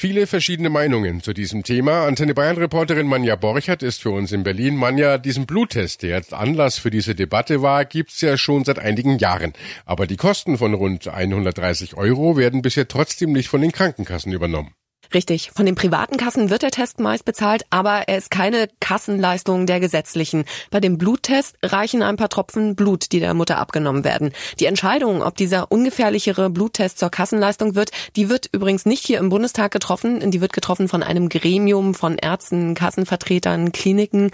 Viele 0.00 0.26
verschiedene 0.26 0.70
Meinungen 0.70 1.20
zu 1.20 1.34
diesem 1.34 1.62
Thema. 1.62 2.06
Antenne 2.06 2.32
Bayern 2.32 2.56
Reporterin 2.56 3.06
Manja 3.06 3.36
Borchert 3.36 3.82
ist 3.82 4.00
für 4.00 4.08
uns 4.08 4.32
in 4.32 4.44
Berlin. 4.44 4.74
Manja, 4.74 5.18
diesen 5.18 5.44
Bluttest, 5.44 6.02
der 6.02 6.16
jetzt 6.16 6.32
Anlass 6.32 6.78
für 6.78 6.88
diese 6.88 7.14
Debatte 7.14 7.60
war, 7.60 7.84
gibt's 7.84 8.22
ja 8.22 8.38
schon 8.38 8.64
seit 8.64 8.78
einigen 8.78 9.18
Jahren. 9.18 9.52
Aber 9.84 10.06
die 10.06 10.16
Kosten 10.16 10.56
von 10.56 10.72
rund 10.72 11.06
130 11.06 11.98
Euro 11.98 12.38
werden 12.38 12.62
bisher 12.62 12.88
trotzdem 12.88 13.32
nicht 13.32 13.50
von 13.50 13.60
den 13.60 13.72
Krankenkassen 13.72 14.32
übernommen. 14.32 14.74
Richtig. 15.12 15.50
Von 15.54 15.66
den 15.66 15.74
privaten 15.74 16.16
Kassen 16.16 16.50
wird 16.50 16.62
der 16.62 16.70
Test 16.70 17.00
meist 17.00 17.24
bezahlt, 17.24 17.64
aber 17.70 18.04
er 18.06 18.16
ist 18.16 18.30
keine 18.30 18.68
Kassenleistung 18.78 19.66
der 19.66 19.80
gesetzlichen. 19.80 20.44
Bei 20.70 20.78
dem 20.78 20.98
Bluttest 20.98 21.56
reichen 21.64 22.02
ein 22.02 22.16
paar 22.16 22.28
Tropfen 22.28 22.76
Blut, 22.76 23.10
die 23.10 23.18
der 23.18 23.34
Mutter 23.34 23.58
abgenommen 23.58 24.04
werden. 24.04 24.32
Die 24.60 24.66
Entscheidung, 24.66 25.22
ob 25.22 25.36
dieser 25.36 25.72
ungefährlichere 25.72 26.48
Bluttest 26.48 26.98
zur 26.98 27.10
Kassenleistung 27.10 27.74
wird, 27.74 27.90
die 28.14 28.28
wird 28.28 28.48
übrigens 28.52 28.86
nicht 28.86 29.04
hier 29.04 29.18
im 29.18 29.30
Bundestag 29.30 29.72
getroffen. 29.72 30.30
Die 30.30 30.40
wird 30.40 30.52
getroffen 30.52 30.88
von 30.88 31.02
einem 31.02 31.28
Gremium 31.28 31.94
von 31.94 32.16
Ärzten, 32.16 32.74
Kassenvertretern, 32.74 33.72
Kliniken. 33.72 34.30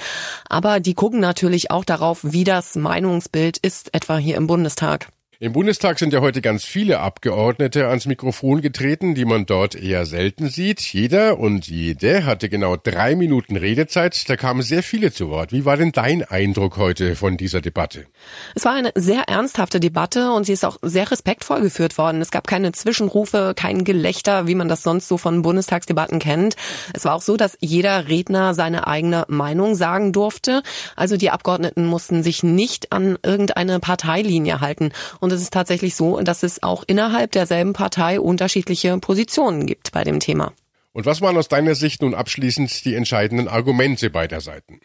Aber 0.49 0.81
die 0.81 0.95
gucken 0.95 1.21
natürlich 1.21 1.71
auch 1.71 1.87
darauf, 1.87 2.21
wie 2.23 2.45
das 2.45 2.75
Meinungsbild 2.75 3.57
ist, 3.57 3.95
etwa 3.95 4.19
hier 4.19 4.37
im 4.37 4.47
Bundestag. 4.47 5.09
Im 5.39 5.53
Bundestag 5.53 5.99
sind 5.99 6.15
ja 6.15 6.23
heute 6.23 6.41
ganz 6.41 6.65
viele 6.65 7.01
Abgeordnete 7.01 7.89
ans 7.89 8.07
Mikrofon 8.07 8.63
getreten, 8.63 9.15
die 9.15 9.27
man 9.27 9.45
dort 9.45 9.75
eher 9.75 10.07
selten 10.07 10.49
sieht. 10.49 10.81
Jeder 10.81 11.39
und 11.39 11.69
jede 11.69 12.25
hatte 12.25 12.49
genau 12.49 12.77
drei 12.77 13.15
Minuten 13.17 13.59
Redezeit. 13.59 14.31
Da 14.31 14.37
kamen 14.37 14.63
sehr 14.63 14.83
viele 14.83 15.13
zu 15.13 15.29
Wort. 15.29 15.53
Wie 15.53 15.67
war 15.67 15.77
denn 15.77 15.93
dein 15.93 16.25
Eindruck 16.25 16.79
heute 16.79 17.17
von 17.17 17.37
dieser 17.37 17.61
Debatte? 17.61 18.07
Es 18.55 18.65
war 18.65 18.73
eine 18.73 18.93
sehr 18.95 19.29
ernsthafte 19.29 19.79
Debatte 19.79 20.33
und 20.33 20.45
sie 20.45 20.55
ist 20.55 20.65
auch 20.65 20.79
sehr 20.81 21.11
respektvoll 21.11 21.61
geführt 21.61 21.99
worden. 21.99 22.23
Es 22.23 22.31
gab 22.31 22.47
keine 22.47 22.73
Zwischenrufe, 22.73 23.53
kein 23.55 23.85
Gelächter, 23.85 24.47
wie 24.47 24.55
man 24.55 24.69
das 24.69 24.83
sonst 24.83 25.07
so 25.07 25.19
von 25.19 25.43
Bundestagsdebatten 25.43 26.19
kennt. 26.19 26.57
Es 26.95 27.05
war 27.05 27.15
auch 27.15 27.21
so, 27.21 27.37
dass 27.37 27.59
jeder 27.61 28.09
Redner 28.09 28.55
seine 28.55 28.87
eigene 28.87 29.27
Meinung 29.29 29.75
sagen 29.75 30.15
durfte. 30.15 30.63
Also 30.97 31.19
die 31.19 31.29
Abgeordneten 31.29 31.85
mussten 31.85 32.23
sich 32.23 32.43
nicht 32.43 32.91
an 32.93 33.19
irgendeine 33.23 33.81
Parteilinie 33.81 34.63
halten. 34.63 34.93
Es 35.33 35.43
ist 35.43 35.53
tatsächlich 35.53 35.95
so, 35.95 36.21
dass 36.21 36.43
es 36.43 36.63
auch 36.63 36.85
innerhalb 36.87 37.33
derselben 37.33 37.73
Partei 37.73 38.21
unterschiedliche 38.21 38.99
Positionen 38.99 39.67
gibt 39.67 39.93
bei 39.93 40.05
dem 40.05 40.21
Thema. 40.21 40.53
Und 40.93 41.07
was 41.07 41.21
waren 41.21 41.37
aus 41.37 41.49
deiner 41.49 41.75
Sicht 41.75 42.03
nun 42.03 42.15
abschließend 42.15 42.85
die 42.85 42.95
entscheidenden 42.95 43.49
Argumente 43.49 44.09
beider 44.09 44.41
Seiten? 44.41 44.81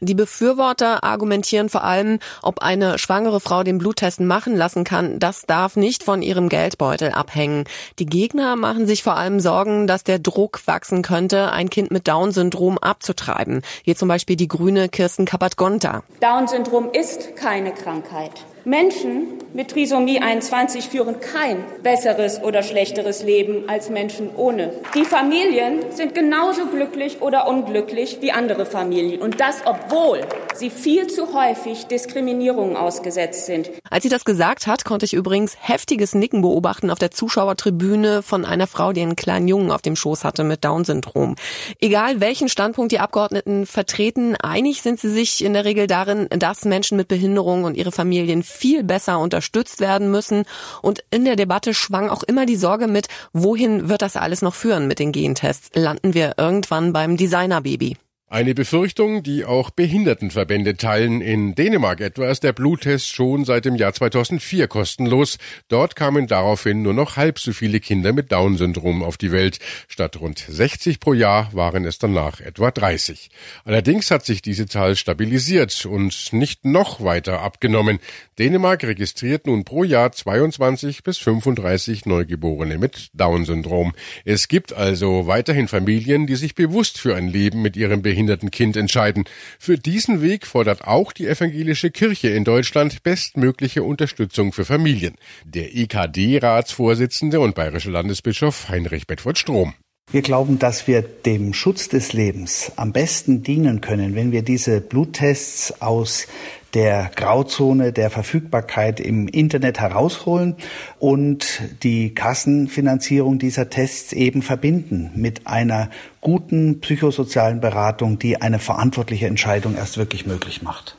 Die 0.00 0.14
Befürworter 0.14 1.04
argumentieren 1.04 1.68
vor 1.68 1.84
allem, 1.84 2.18
ob 2.42 2.60
eine 2.60 2.98
schwangere 2.98 3.40
Frau 3.40 3.62
den 3.62 3.78
Bluttest 3.78 4.20
machen 4.20 4.56
lassen 4.56 4.84
kann. 4.84 5.18
Das 5.18 5.42
darf 5.42 5.76
nicht 5.76 6.02
von 6.02 6.22
ihrem 6.22 6.48
Geldbeutel 6.48 7.10
abhängen. 7.10 7.64
Die 7.98 8.06
Gegner 8.06 8.56
machen 8.56 8.86
sich 8.86 9.02
vor 9.02 9.16
allem 9.16 9.40
Sorgen, 9.40 9.86
dass 9.86 10.04
der 10.04 10.18
Druck 10.18 10.66
wachsen 10.66 11.02
könnte, 11.02 11.52
ein 11.52 11.70
Kind 11.70 11.90
mit 11.90 12.08
Down-Syndrom 12.08 12.78
abzutreiben. 12.78 13.62
Hier 13.84 13.96
zum 13.96 14.08
Beispiel 14.08 14.36
die 14.36 14.48
grüne 14.48 14.88
Kirsten 14.88 15.24
Kappert-Gonter. 15.24 16.02
Down-Syndrom 16.20 16.90
ist 16.92 17.36
keine 17.36 17.72
Krankheit. 17.72 18.44
Menschen 18.64 19.38
mit 19.54 19.72
Trisomie 19.72 20.20
21 20.20 20.88
führen 20.88 21.16
kein 21.18 21.64
besseres 21.82 22.40
oder 22.42 22.62
schlechteres 22.62 23.24
Leben 23.24 23.68
als 23.68 23.90
Menschen 23.90 24.30
ohne. 24.36 24.72
Die 24.94 25.04
Familien 25.04 25.80
sind 25.90 26.14
genauso 26.14 26.66
glücklich 26.66 27.20
oder 27.20 27.48
unglücklich 27.48 28.18
wie 28.20 28.30
andere 28.30 28.64
Familien. 28.64 29.20
Und 29.20 29.40
das, 29.40 29.62
obwohl 29.64 30.20
sie 30.58 30.70
viel 30.70 31.06
zu 31.06 31.34
häufig 31.34 31.86
Diskriminierungen 31.86 32.76
ausgesetzt 32.76 33.46
sind. 33.46 33.70
Als 33.90 34.02
sie 34.02 34.08
das 34.08 34.24
gesagt 34.24 34.66
hat, 34.66 34.84
konnte 34.84 35.06
ich 35.06 35.14
übrigens 35.14 35.56
heftiges 35.60 36.14
Nicken 36.14 36.42
beobachten 36.42 36.90
auf 36.90 36.98
der 36.98 37.10
Zuschauertribüne 37.10 38.22
von 38.22 38.44
einer 38.44 38.66
Frau, 38.66 38.92
die 38.92 39.02
einen 39.02 39.16
kleinen 39.16 39.48
Jungen 39.48 39.70
auf 39.70 39.82
dem 39.82 39.96
Schoß 39.96 40.24
hatte 40.24 40.44
mit 40.44 40.64
Down-Syndrom. 40.64 41.36
Egal 41.80 42.20
welchen 42.20 42.48
Standpunkt 42.48 42.92
die 42.92 43.00
Abgeordneten 43.00 43.66
vertreten, 43.66 44.36
einig 44.36 44.82
sind 44.82 45.00
sie 45.00 45.10
sich 45.10 45.44
in 45.44 45.52
der 45.52 45.64
Regel 45.64 45.86
darin, 45.86 46.28
dass 46.30 46.64
Menschen 46.64 46.96
mit 46.96 47.08
Behinderung 47.08 47.64
und 47.64 47.76
ihre 47.76 47.92
Familien 47.92 48.42
viel 48.42 48.84
besser 48.84 49.18
unterstützt 49.18 49.80
werden 49.80 50.10
müssen. 50.10 50.44
Und 50.82 51.04
in 51.10 51.24
der 51.24 51.36
Debatte 51.36 51.74
schwang 51.74 52.08
auch 52.08 52.22
immer 52.22 52.46
die 52.46 52.56
Sorge 52.56 52.86
mit, 52.86 53.08
wohin 53.32 53.88
wird 53.88 54.02
das 54.02 54.16
alles 54.16 54.42
noch 54.42 54.54
führen 54.54 54.86
mit 54.86 54.98
den 54.98 55.12
Gentests? 55.12 55.70
Landen 55.74 56.14
wir 56.14 56.34
irgendwann 56.38 56.92
beim 56.92 57.16
Designerbaby? 57.16 57.96
Eine 58.32 58.54
Befürchtung, 58.54 59.22
die 59.22 59.44
auch 59.44 59.68
Behindertenverbände 59.68 60.78
teilen. 60.78 61.20
In 61.20 61.54
Dänemark 61.54 62.00
etwa 62.00 62.30
ist 62.30 62.42
der 62.42 62.54
Bluttest 62.54 63.14
schon 63.14 63.44
seit 63.44 63.66
dem 63.66 63.76
Jahr 63.76 63.92
2004 63.92 64.68
kostenlos. 64.68 65.36
Dort 65.68 65.96
kamen 65.96 66.28
daraufhin 66.28 66.80
nur 66.80 66.94
noch 66.94 67.18
halb 67.18 67.38
so 67.38 67.52
viele 67.52 67.78
Kinder 67.78 68.14
mit 68.14 68.32
Down-Syndrom 68.32 69.02
auf 69.02 69.18
die 69.18 69.32
Welt. 69.32 69.58
Statt 69.86 70.18
rund 70.18 70.38
60 70.38 70.98
pro 70.98 71.12
Jahr 71.12 71.52
waren 71.52 71.84
es 71.84 71.98
danach 71.98 72.40
etwa 72.40 72.70
30. 72.70 73.28
Allerdings 73.66 74.10
hat 74.10 74.24
sich 74.24 74.40
diese 74.40 74.64
Zahl 74.64 74.96
stabilisiert 74.96 75.84
und 75.84 76.32
nicht 76.32 76.64
noch 76.64 77.04
weiter 77.04 77.42
abgenommen. 77.42 77.98
Dänemark 78.38 78.82
registriert 78.84 79.46
nun 79.46 79.64
pro 79.64 79.84
Jahr 79.84 80.10
22 80.10 81.02
bis 81.02 81.18
35 81.18 82.06
Neugeborene 82.06 82.78
mit 82.78 83.10
Down-Syndrom. 83.12 83.92
Es 84.24 84.48
gibt 84.48 84.72
also 84.72 85.26
weiterhin 85.26 85.68
Familien, 85.68 86.26
die 86.26 86.36
sich 86.36 86.54
bewusst 86.54 86.98
für 86.98 87.14
ein 87.14 87.28
Leben 87.28 87.60
mit 87.60 87.76
ihrem 87.76 88.00
Behinderten 88.00 88.21
behinderten 88.22 88.50
Kind 88.50 88.76
entscheiden. 88.76 89.24
Für 89.58 89.76
diesen 89.78 90.22
Weg 90.22 90.46
fordert 90.46 90.84
auch 90.84 91.12
die 91.12 91.26
evangelische 91.26 91.90
Kirche 91.90 92.28
in 92.28 92.44
Deutschland 92.44 93.02
bestmögliche 93.02 93.82
Unterstützung 93.82 94.52
für 94.52 94.64
Familien. 94.64 95.16
Der 95.44 95.74
EKD-Ratsvorsitzende 95.74 97.40
und 97.40 97.54
bayerische 97.54 97.90
Landesbischof 97.90 98.68
Heinrich 98.68 99.06
Bedford 99.08 99.38
Strom. 99.38 99.74
Wir 100.12 100.20
glauben, 100.20 100.58
dass 100.58 100.86
wir 100.86 101.00
dem 101.00 101.54
Schutz 101.54 101.88
des 101.88 102.12
Lebens 102.12 102.70
am 102.76 102.92
besten 102.92 103.42
dienen 103.42 103.80
können, 103.80 104.14
wenn 104.14 104.30
wir 104.30 104.42
diese 104.42 104.82
Bluttests 104.82 105.80
aus 105.80 106.26
der 106.74 107.10
Grauzone 107.16 107.92
der 107.92 108.10
Verfügbarkeit 108.10 109.00
im 109.00 109.26
Internet 109.26 109.80
herausholen 109.80 110.56
und 110.98 111.62
die 111.82 112.14
Kassenfinanzierung 112.14 113.38
dieser 113.38 113.70
Tests 113.70 114.12
eben 114.12 114.42
verbinden 114.42 115.12
mit 115.14 115.46
einer 115.46 115.88
guten 116.20 116.80
psychosozialen 116.80 117.60
Beratung, 117.60 118.18
die 118.18 118.38
eine 118.38 118.58
verantwortliche 118.58 119.26
Entscheidung 119.26 119.76
erst 119.76 119.96
wirklich 119.96 120.26
möglich 120.26 120.60
macht. 120.60 120.98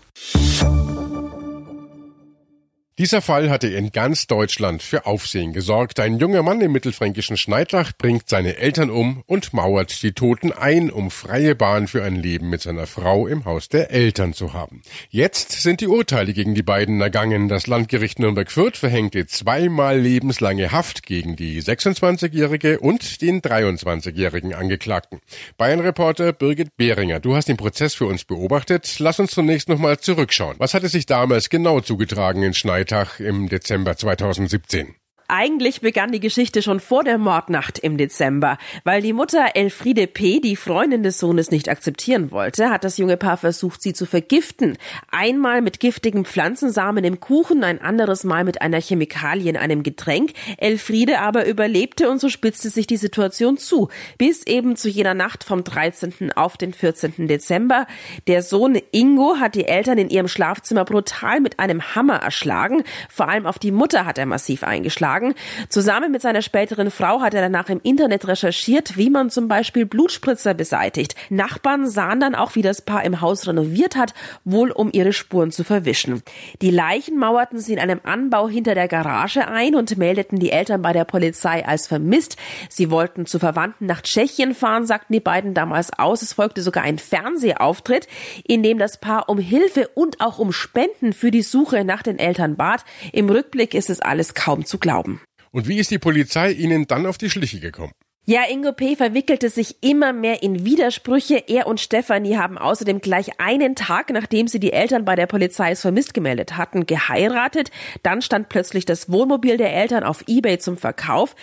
Dieser 2.99 3.23
Fall 3.23 3.49
hatte 3.49 3.69
in 3.69 3.91
ganz 3.91 4.27
Deutschland 4.27 4.83
für 4.83 5.07
Aufsehen 5.07 5.51
gesorgt. 5.51 5.99
Ein 5.99 6.19
junger 6.19 6.43
Mann 6.43 6.61
im 6.61 6.71
mittelfränkischen 6.71 7.37
Schneidlach 7.37 7.91
bringt 7.97 8.29
seine 8.29 8.57
Eltern 8.57 8.91
um 8.91 9.23
und 9.25 9.51
mauert 9.51 10.03
die 10.03 10.11
Toten 10.11 10.51
ein, 10.51 10.91
um 10.91 11.09
freie 11.09 11.55
Bahn 11.55 11.87
für 11.87 12.03
ein 12.03 12.15
Leben 12.15 12.51
mit 12.51 12.61
seiner 12.61 12.85
Frau 12.85 13.25
im 13.25 13.45
Haus 13.45 13.67
der 13.67 13.89
Eltern 13.89 14.33
zu 14.33 14.53
haben. 14.53 14.83
Jetzt 15.09 15.63
sind 15.63 15.81
die 15.81 15.87
Urteile 15.87 16.33
gegen 16.33 16.53
die 16.53 16.61
beiden 16.61 17.01
ergangen. 17.01 17.49
Das 17.49 17.65
Landgericht 17.65 18.19
Nürnberg-Fürth 18.19 18.77
verhängte 18.77 19.25
zweimal 19.25 19.97
lebenslange 19.99 20.71
Haft 20.71 21.01
gegen 21.01 21.35
die 21.35 21.63
26-jährige 21.63 22.79
und 22.79 23.23
den 23.23 23.41
23-jährigen 23.41 24.53
Angeklagten. 24.53 25.19
Bayern-Reporter 25.57 26.31
Birgit 26.31 26.77
Behringer, 26.77 27.19
du 27.19 27.35
hast 27.35 27.47
den 27.47 27.57
Prozess 27.57 27.95
für 27.95 28.05
uns 28.05 28.23
beobachtet. 28.23 28.99
Lass 28.99 29.19
uns 29.19 29.31
zunächst 29.31 29.67
nochmal 29.67 29.97
zurückschauen. 29.97 30.57
Was 30.59 30.75
hatte 30.75 30.89
sich 30.89 31.07
damals 31.07 31.49
genau 31.49 31.81
zugetragen 31.81 32.43
in 32.43 32.53
Schneidlach? 32.53 32.82
Freitag 32.83 33.21
im 33.21 33.47
Dezember 33.47 33.95
2017. 33.95 34.93
Eigentlich 35.35 35.81
begann 35.81 36.11
die 36.11 36.19
Geschichte 36.19 36.61
schon 36.61 36.79
vor 36.79 37.03
der 37.03 37.17
Mordnacht 37.17 37.79
im 37.79 37.97
Dezember. 37.97 38.59
Weil 38.83 39.01
die 39.01 39.13
Mutter 39.13 39.55
Elfriede 39.55 40.05
P. 40.05 40.39
die 40.39 40.55
Freundin 40.55 41.01
des 41.01 41.17
Sohnes 41.17 41.49
nicht 41.49 41.69
akzeptieren 41.69 42.29
wollte, 42.29 42.69
hat 42.69 42.83
das 42.83 42.99
junge 42.99 43.17
Paar 43.17 43.37
versucht, 43.37 43.81
sie 43.81 43.93
zu 43.93 44.05
vergiften. 44.05 44.77
Einmal 45.09 45.63
mit 45.63 45.79
giftigen 45.79 46.23
Pflanzensamen 46.23 47.03
im 47.03 47.19
Kuchen, 47.19 47.63
ein 47.63 47.81
anderes 47.81 48.23
Mal 48.23 48.43
mit 48.43 48.61
einer 48.61 48.79
Chemikalie 48.79 49.49
in 49.49 49.57
einem 49.57 49.81
Getränk. 49.81 50.33
Elfriede 50.57 51.19
aber 51.19 51.47
überlebte 51.47 52.11
und 52.11 52.21
so 52.21 52.29
spitzte 52.29 52.69
sich 52.69 52.85
die 52.85 52.97
Situation 52.97 53.57
zu. 53.57 53.89
Bis 54.19 54.45
eben 54.45 54.75
zu 54.75 54.87
jener 54.87 55.15
Nacht 55.15 55.43
vom 55.43 55.63
13. 55.63 56.31
auf 56.35 56.57
den 56.57 56.73
14. 56.73 57.27
Dezember. 57.27 57.87
Der 58.27 58.43
Sohn 58.43 58.79
Ingo 58.91 59.37
hat 59.39 59.55
die 59.55 59.65
Eltern 59.65 59.97
in 59.97 60.11
ihrem 60.11 60.27
Schlafzimmer 60.27 60.85
brutal 60.85 61.39
mit 61.39 61.57
einem 61.57 61.95
Hammer 61.95 62.17
erschlagen. 62.17 62.83
Vor 63.09 63.29
allem 63.29 63.47
auf 63.47 63.57
die 63.57 63.71
Mutter 63.71 64.05
hat 64.05 64.19
er 64.19 64.27
massiv 64.27 64.61
eingeschlagen 64.61 65.22
geschlagen. 65.23 65.35
Zusammen 65.69 66.11
mit 66.11 66.21
seiner 66.21 66.41
späteren 66.41 66.91
Frau 66.91 67.21
hat 67.21 67.33
er 67.33 67.41
danach 67.41 67.69
im 67.69 67.79
Internet 67.83 68.27
recherchiert, 68.27 68.97
wie 68.97 69.09
man 69.09 69.29
zum 69.29 69.47
Beispiel 69.47 69.85
Blutspritzer 69.85 70.53
beseitigt. 70.53 71.15
Nachbarn 71.29 71.87
sahen 71.87 72.19
dann 72.19 72.35
auch, 72.35 72.55
wie 72.55 72.61
das 72.61 72.81
Paar 72.81 73.03
im 73.03 73.21
Haus 73.21 73.47
renoviert 73.47 73.95
hat, 73.95 74.13
wohl 74.43 74.71
um 74.71 74.89
ihre 74.91 75.13
Spuren 75.13 75.51
zu 75.51 75.63
verwischen. 75.63 76.21
Die 76.61 76.71
Leichen 76.71 77.17
mauerten 77.17 77.59
sie 77.59 77.73
in 77.73 77.79
einem 77.79 78.01
Anbau 78.03 78.47
hinter 78.47 78.75
der 78.75 78.87
Garage 78.87 79.47
ein 79.47 79.75
und 79.75 79.97
meldeten 79.97 80.39
die 80.39 80.51
Eltern 80.51 80.81
bei 80.81 80.93
der 80.93 81.05
Polizei 81.05 81.65
als 81.65 81.87
vermisst. 81.87 82.37
Sie 82.69 82.91
wollten 82.91 83.25
zu 83.25 83.39
Verwandten 83.39 83.85
nach 83.85 84.01
Tschechien 84.01 84.53
fahren, 84.53 84.85
sagten 84.85 85.13
die 85.13 85.19
beiden 85.19 85.53
damals 85.53 85.97
aus. 85.97 86.21
Es 86.21 86.33
folgte 86.33 86.61
sogar 86.61 86.83
ein 86.83 86.99
Fernsehauftritt, 86.99 88.07
in 88.45 88.63
dem 88.63 88.77
das 88.77 88.99
Paar 88.99 89.29
um 89.29 89.37
Hilfe 89.37 89.87
und 89.93 90.21
auch 90.21 90.39
um 90.39 90.51
Spenden 90.51 91.13
für 91.13 91.31
die 91.31 91.41
Suche 91.41 91.83
nach 91.83 92.03
den 92.03 92.19
Eltern 92.19 92.55
bat. 92.55 92.85
Im 93.11 93.29
Rückblick 93.29 93.73
ist 93.73 93.89
es 93.89 93.99
alles 93.99 94.33
kaum 94.33 94.65
zu 94.65 94.77
glauben. 94.77 95.12
Und 95.53 95.67
wie 95.67 95.77
ist 95.77 95.91
die 95.91 95.99
Polizei 95.99 96.51
Ihnen 96.51 96.87
dann 96.87 97.05
auf 97.05 97.19
die 97.19 97.29
Schliche 97.29 97.59
gekommen? 97.59 97.93
Ja, 98.25 98.43
Ingo 98.49 98.71
P. 98.71 98.95
verwickelte 98.95 99.49
sich 99.49 99.83
immer 99.83 100.13
mehr 100.13 100.41
in 100.41 100.65
Widersprüche. 100.65 101.43
Er 101.47 101.67
und 101.67 101.81
Stefanie 101.81 102.37
haben 102.37 102.57
außerdem 102.57 103.01
gleich 103.01 103.39
einen 103.39 103.75
Tag, 103.75 104.11
nachdem 104.11 104.47
sie 104.47 104.61
die 104.61 104.71
Eltern 104.71 105.03
bei 105.03 105.15
der 105.15 105.27
Polizei 105.27 105.67
als 105.67 105.81
vermisst 105.81 106.13
gemeldet 106.13 106.55
hatten, 106.55 106.85
geheiratet. 106.85 107.69
Dann 108.01 108.21
stand 108.21 108.47
plötzlich 108.47 108.85
das 108.85 109.11
Wohnmobil 109.11 109.57
der 109.57 109.75
Eltern 109.75 110.05
auf 110.05 110.23
Ebay 110.25 110.57
zum 110.57 110.77
Verkauf. 110.77 111.35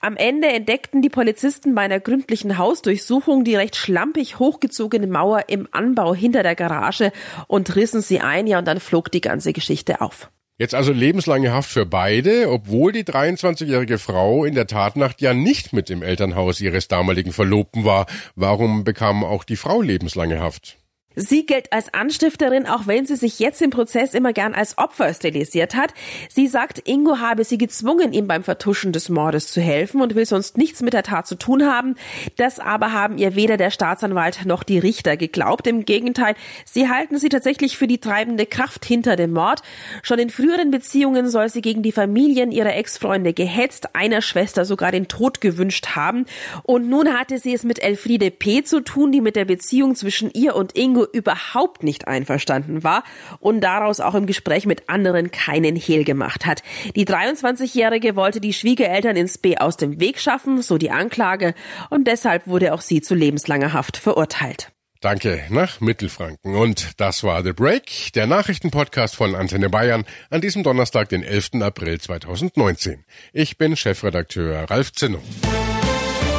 Am 0.00 0.16
Ende 0.16 0.48
entdeckten 0.48 1.00
die 1.00 1.08
Polizisten 1.08 1.74
bei 1.74 1.82
einer 1.82 2.00
gründlichen 2.00 2.58
Hausdurchsuchung 2.58 3.42
die 3.42 3.56
recht 3.56 3.74
schlampig 3.74 4.38
hochgezogene 4.38 5.06
Mauer 5.06 5.48
im 5.48 5.66
Anbau 5.72 6.14
hinter 6.14 6.42
der 6.42 6.54
Garage 6.54 7.12
und 7.48 7.74
rissen 7.74 8.02
sie 8.02 8.20
ein. 8.20 8.46
Ja, 8.46 8.58
und 8.58 8.68
dann 8.68 8.78
flog 8.78 9.10
die 9.10 9.22
ganze 9.22 9.54
Geschichte 9.54 10.02
auf. 10.02 10.30
Jetzt 10.58 10.74
also 10.74 10.90
lebenslange 10.90 11.52
Haft 11.52 11.70
für 11.70 11.84
beide, 11.84 12.50
obwohl 12.50 12.90
die 12.90 13.04
23-jährige 13.04 13.98
Frau 13.98 14.46
in 14.46 14.54
der 14.54 14.66
Tatnacht 14.66 15.20
ja 15.20 15.34
nicht 15.34 15.74
mit 15.74 15.90
im 15.90 16.02
Elternhaus 16.02 16.62
ihres 16.62 16.88
damaligen 16.88 17.32
Verlobten 17.32 17.84
war. 17.84 18.06
Warum 18.36 18.82
bekam 18.82 19.22
auch 19.22 19.44
die 19.44 19.56
Frau 19.56 19.82
lebenslange 19.82 20.40
Haft? 20.40 20.78
Sie 21.18 21.46
gilt 21.46 21.72
als 21.72 21.94
Anstifterin, 21.94 22.66
auch 22.66 22.86
wenn 22.86 23.06
sie 23.06 23.16
sich 23.16 23.38
jetzt 23.38 23.62
im 23.62 23.70
Prozess 23.70 24.12
immer 24.12 24.34
gern 24.34 24.52
als 24.52 24.76
Opfer 24.76 25.14
stilisiert 25.14 25.74
hat. 25.74 25.94
Sie 26.28 26.46
sagt, 26.46 26.86
Ingo 26.86 27.18
habe 27.20 27.42
sie 27.42 27.56
gezwungen, 27.56 28.12
ihm 28.12 28.28
beim 28.28 28.44
Vertuschen 28.44 28.92
des 28.92 29.08
Mordes 29.08 29.50
zu 29.50 29.62
helfen 29.62 30.02
und 30.02 30.14
will 30.14 30.26
sonst 30.26 30.58
nichts 30.58 30.82
mit 30.82 30.92
der 30.92 31.02
Tat 31.02 31.26
zu 31.26 31.36
tun 31.36 31.64
haben. 31.64 31.94
Das 32.36 32.60
aber 32.60 32.92
haben 32.92 33.16
ihr 33.16 33.34
weder 33.34 33.56
der 33.56 33.70
Staatsanwalt 33.70 34.44
noch 34.44 34.62
die 34.62 34.78
Richter 34.78 35.16
geglaubt. 35.16 35.66
Im 35.66 35.86
Gegenteil, 35.86 36.34
sie 36.66 36.90
halten 36.90 37.18
sie 37.18 37.30
tatsächlich 37.30 37.78
für 37.78 37.86
die 37.86 37.98
treibende 37.98 38.44
Kraft 38.44 38.84
hinter 38.84 39.16
dem 39.16 39.32
Mord. 39.32 39.62
Schon 40.02 40.18
in 40.18 40.28
früheren 40.28 40.70
Beziehungen 40.70 41.30
soll 41.30 41.48
sie 41.48 41.62
gegen 41.62 41.82
die 41.82 41.92
Familien 41.92 42.52
ihrer 42.52 42.76
Ex-Freunde 42.76 43.32
gehetzt, 43.32 43.94
einer 43.94 44.20
Schwester 44.20 44.66
sogar 44.66 44.92
den 44.92 45.08
Tod 45.08 45.40
gewünscht 45.40 45.96
haben. 45.96 46.26
Und 46.62 46.90
nun 46.90 47.14
hatte 47.18 47.38
sie 47.38 47.54
es 47.54 47.64
mit 47.64 47.82
Elfriede 47.82 48.30
P. 48.30 48.64
zu 48.64 48.80
tun, 48.80 49.12
die 49.12 49.22
mit 49.22 49.34
der 49.34 49.46
Beziehung 49.46 49.94
zwischen 49.94 50.30
ihr 50.34 50.54
und 50.54 50.76
Ingo 50.76 51.05
überhaupt 51.12 51.82
nicht 51.82 52.08
einverstanden 52.08 52.84
war 52.84 53.04
und 53.40 53.60
daraus 53.60 54.00
auch 54.00 54.14
im 54.14 54.26
Gespräch 54.26 54.66
mit 54.66 54.88
anderen 54.88 55.30
keinen 55.30 55.76
Hehl 55.76 56.04
gemacht 56.04 56.46
hat. 56.46 56.62
Die 56.94 57.06
23-Jährige 57.06 58.16
wollte 58.16 58.40
die 58.40 58.52
Schwiegereltern 58.52 59.16
ins 59.16 59.38
B 59.38 59.56
aus 59.56 59.76
dem 59.76 60.00
Weg 60.00 60.20
schaffen, 60.20 60.62
so 60.62 60.78
die 60.78 60.90
Anklage, 60.90 61.54
und 61.90 62.06
deshalb 62.06 62.46
wurde 62.46 62.74
auch 62.74 62.80
sie 62.80 63.00
zu 63.00 63.14
lebenslanger 63.14 63.72
Haft 63.72 63.96
verurteilt. 63.96 64.72
Danke 65.00 65.44
nach 65.50 65.80
Mittelfranken. 65.80 66.54
Und 66.56 66.98
das 67.00 67.22
war 67.22 67.44
The 67.44 67.52
Break, 67.52 68.12
der 68.14 68.26
Nachrichtenpodcast 68.26 69.14
von 69.14 69.34
Antenne 69.34 69.68
Bayern 69.68 70.04
an 70.30 70.40
diesem 70.40 70.62
Donnerstag, 70.62 71.10
den 71.10 71.22
11. 71.22 71.62
April 71.62 72.00
2019. 72.00 73.04
Ich 73.32 73.58
bin 73.58 73.76
Chefredakteur 73.76 74.70
Ralf 74.70 74.92
Zinno. 74.92 75.22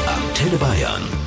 Antenne 0.05 0.57
Bayern. 0.57 1.26